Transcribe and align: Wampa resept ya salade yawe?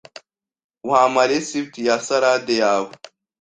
Wampa 0.89 1.23
resept 1.29 1.75
ya 1.87 1.95
salade 2.07 2.53
yawe? 2.61 2.91